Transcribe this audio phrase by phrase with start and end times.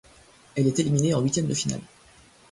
[0.55, 1.81] Elle est éliminée en huitième de finale.